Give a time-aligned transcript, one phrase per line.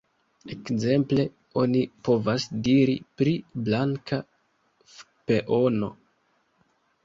[0.53, 1.25] Ekzemple,
[1.63, 3.35] oni povas diri pri
[3.69, 4.21] "blanka
[4.97, 5.95] f-peono".